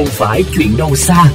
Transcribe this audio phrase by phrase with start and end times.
[0.00, 1.32] không phải chuyện đâu xa.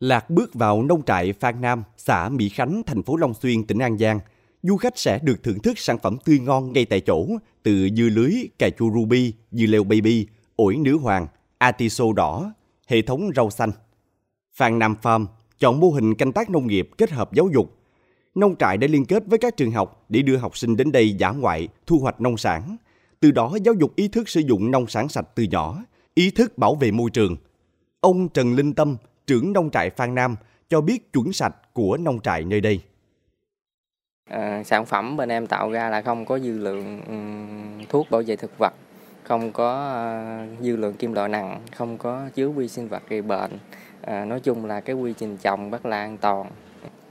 [0.00, 3.78] Lạc bước vào nông trại Phan Nam, xã Mỹ Khánh, thành phố Long Xuyên, tỉnh
[3.78, 4.20] An Giang.
[4.62, 7.26] Du khách sẽ được thưởng thức sản phẩm tươi ngon ngay tại chỗ
[7.62, 10.26] từ dưa lưới, cà chua ruby, dưa leo baby,
[10.56, 11.26] ổi nữ hoàng,
[11.58, 12.52] atiso đỏ,
[12.86, 13.70] hệ thống rau xanh.
[14.54, 15.26] Phan Nam Farm
[15.58, 17.76] chọn mô hình canh tác nông nghiệp kết hợp giáo dục.
[18.34, 21.12] Nông trại đã liên kết với các trường học để đưa học sinh đến đây
[21.12, 22.76] giả ngoại, thu hoạch nông sản.
[23.24, 25.84] Từ đó giáo dục ý thức sử dụng nông sản sạch từ nhỏ,
[26.14, 27.36] ý thức bảo vệ môi trường.
[28.00, 28.96] Ông Trần Linh Tâm,
[29.26, 30.36] trưởng nông trại Phan Nam,
[30.68, 32.80] cho biết chuẩn sạch của nông trại nơi đây.
[34.30, 38.22] À, sản phẩm bên em tạo ra là không có dư lượng um, thuốc bảo
[38.26, 38.72] vệ thực vật,
[39.22, 39.68] không có
[40.54, 43.58] uh, dư lượng kim loại nặng, không có chứa vi sinh vật gây bệnh.
[44.00, 46.46] À, nói chung là cái quy trình trồng rất là an toàn.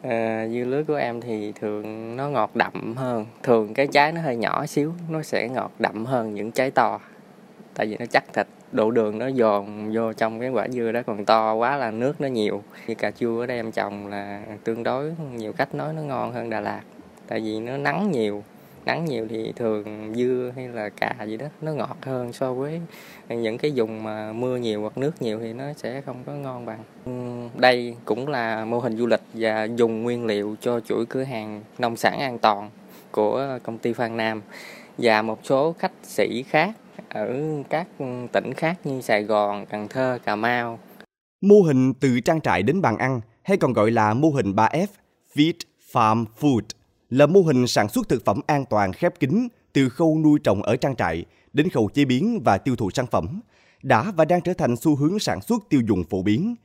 [0.09, 4.21] À, dưa lưới của em thì thường nó ngọt đậm hơn, thường cái trái nó
[4.21, 6.99] hơi nhỏ xíu, nó sẽ ngọt đậm hơn những trái to,
[7.75, 11.01] tại vì nó chắc thịt độ đường nó dồn vô trong cái quả dưa đó
[11.05, 12.63] còn to quá là nước nó nhiều.
[12.87, 16.31] Như cà chua ở đây em trồng là tương đối nhiều cách nói nó ngon
[16.31, 16.81] hơn Đà Lạt.
[17.27, 18.43] Tại vì nó nắng nhiều
[18.85, 22.81] nắng nhiều thì thường dưa hay là cà gì đó nó ngọt hơn so với
[23.29, 26.65] những cái vùng mà mưa nhiều hoặc nước nhiều thì nó sẽ không có ngon
[26.65, 26.83] bằng.
[27.05, 27.11] Ừ,
[27.59, 31.61] đây cũng là mô hình du lịch và dùng nguyên liệu cho chuỗi cửa hàng
[31.77, 32.69] nông sản an toàn
[33.11, 34.41] của công ty Phan Nam.
[34.97, 36.71] Và một số khách sĩ khác
[37.09, 37.87] ở các
[38.31, 40.79] tỉnh khác như Sài Gòn, Cần Thơ, Cà Mau.
[41.41, 44.87] Mô hình từ trang trại đến bàn ăn hay còn gọi là mô hình 3F,
[45.35, 45.53] Feed
[45.91, 46.61] Farm Food,
[47.13, 50.63] là mô hình sản xuất thực phẩm an toàn khép kín từ khâu nuôi trồng
[50.63, 53.41] ở trang trại đến khâu chế biến và tiêu thụ sản phẩm,
[53.83, 56.55] đã và đang trở thành xu hướng sản xuất tiêu dùng phổ biến.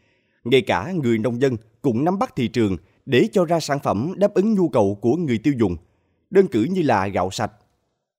[0.45, 2.77] Ngay cả người nông dân cũng nắm bắt thị trường
[3.07, 5.77] để cho ra sản phẩm đáp ứng nhu cầu của người tiêu dùng.
[6.31, 7.53] Đơn cử như là gạo sạch.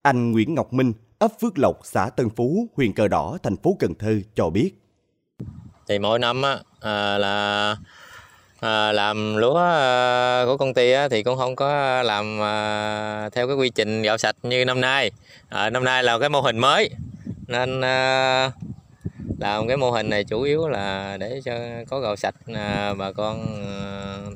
[0.02, 3.76] Anh Nguyễn Ngọc Minh, ấp Phước Lộc, xã Tân Phú, huyện Cờ Đỏ, thành phố
[3.80, 4.72] Cần Thơ cho biết.
[5.88, 7.76] Thì mỗi năm á, à, là
[8.60, 13.48] à, làm lúa à, của công ty á, thì cũng không có làm à, theo
[13.48, 15.12] cái quy trình gạo sạch như năm nay.
[15.50, 16.90] À, năm nay là cái mô hình mới
[17.48, 18.52] nên à,
[19.40, 21.54] làm cái mô hình này chủ yếu là để cho
[21.90, 23.46] có gạo sạch à, bà con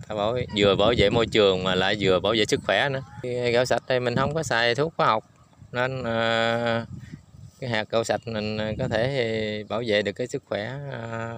[0.08, 3.04] à, bảo vừa bảo vệ môi trường mà lại vừa bảo vệ sức khỏe nữa.
[3.52, 5.24] Gạo sạch đây mình không có xài thuốc hóa học
[5.72, 6.86] nên à,
[7.60, 11.34] cái hạt gạo sạch mình có thể bảo vệ được cái sức khỏe à,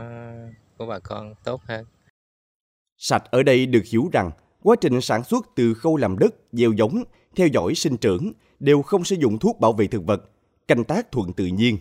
[0.78, 1.86] của bà con tốt hơn.
[2.98, 4.32] Sạch ở đây được hiểu rằng
[4.64, 7.04] quá trình sản xuất từ khâu làm đất, gieo giống,
[7.36, 10.30] theo dõi sinh trưởng đều không sử dụng thuốc bảo vệ thực vật,
[10.68, 11.78] canh tác thuận tự nhiên,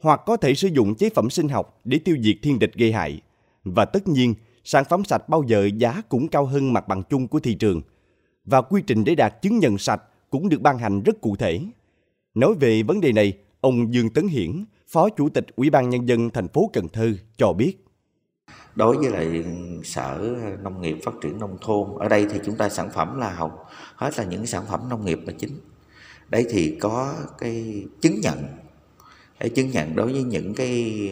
[0.00, 2.92] hoặc có thể sử dụng chế phẩm sinh học để tiêu diệt thiên địch gây
[2.92, 3.20] hại.
[3.64, 7.28] Và tất nhiên, sản phẩm sạch bao giờ giá cũng cao hơn mặt bằng chung
[7.28, 7.80] của thị trường.
[8.44, 11.60] Và quy trình để đạt chứng nhận sạch cũng được ban hành rất cụ thể.
[12.34, 16.08] Nói về vấn đề này, ông Dương Tấn Hiển, Phó Chủ tịch Ủy ban Nhân
[16.08, 17.83] dân thành phố Cần Thơ cho biết.
[18.74, 19.44] Đối với lại
[19.84, 23.30] Sở Nông nghiệp Phát triển Nông thôn, ở đây thì chúng ta sản phẩm là
[23.30, 23.52] hầu
[23.96, 25.58] hết là những sản phẩm nông nghiệp là chính.
[26.28, 28.44] Đấy thì có cái chứng nhận,
[29.40, 31.10] cái chứng nhận đối với những cái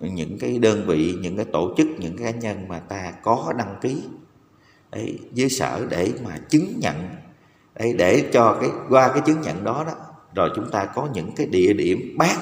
[0.00, 3.52] những cái đơn vị, những cái tổ chức, những cái cá nhân mà ta có
[3.58, 4.02] đăng ký
[4.92, 7.08] đấy, với sở để mà chứng nhận
[7.74, 9.94] đấy, để cho cái qua cái chứng nhận đó đó
[10.34, 12.36] rồi chúng ta có những cái địa điểm bán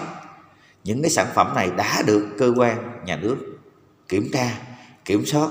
[0.85, 3.37] những cái sản phẩm này đã được cơ quan nhà nước
[4.15, 4.59] kiểm tra
[5.05, 5.51] kiểm soát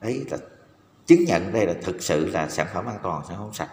[0.00, 0.38] đấy là
[1.06, 3.68] chứng nhận đây là thực sự là sản phẩm an toàn sản phẩm sạch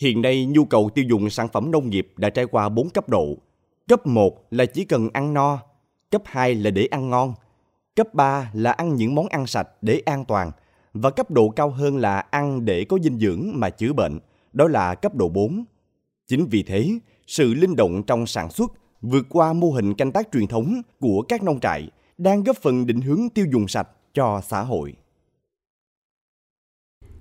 [0.00, 3.08] Hiện nay nhu cầu tiêu dùng sản phẩm nông nghiệp đã trải qua 4 cấp
[3.08, 3.36] độ.
[3.88, 5.58] Cấp 1 là chỉ cần ăn no,
[6.10, 7.34] cấp 2 là để ăn ngon,
[7.96, 10.50] cấp 3 là ăn những món ăn sạch để an toàn
[10.92, 14.18] và cấp độ cao hơn là ăn để có dinh dưỡng mà chữa bệnh,
[14.52, 15.64] đó là cấp độ 4.
[16.26, 20.28] Chính vì thế, sự linh động trong sản xuất vượt qua mô hình canh tác
[20.32, 21.88] truyền thống của các nông trại
[22.20, 24.94] đang góp phần định hướng tiêu dùng sạch cho xã hội.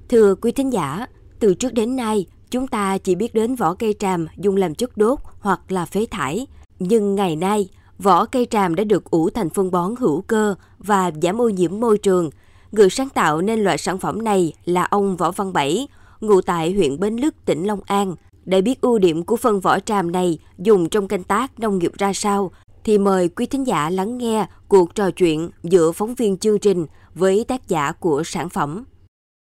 [0.09, 1.05] Thưa quý thính giả,
[1.39, 4.97] từ trước đến nay, chúng ta chỉ biết đến vỏ cây tràm dùng làm chất
[4.97, 6.47] đốt hoặc là phế thải.
[6.79, 11.11] Nhưng ngày nay, vỏ cây tràm đã được ủ thành phân bón hữu cơ và
[11.22, 12.29] giảm ô nhiễm môi trường.
[12.72, 15.87] Người sáng tạo nên loại sản phẩm này là ông Võ Văn Bảy,
[16.22, 18.16] ngụ tại huyện Bến Lức, tỉnh Long An.
[18.45, 21.91] Để biết ưu điểm của phân vỏ tràm này dùng trong canh tác nông nghiệp
[21.97, 22.52] ra sao,
[22.90, 26.86] thì mời quý thính giả lắng nghe cuộc trò chuyện giữa phóng viên chương trình
[27.16, 28.84] với tác giả của sản phẩm.